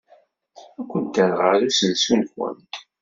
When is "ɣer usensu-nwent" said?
1.49-2.73